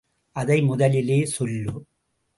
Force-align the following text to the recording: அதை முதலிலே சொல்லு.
அதை 0.31 0.61
முதலிலே 0.61 1.25
சொல்லு. 1.25 1.85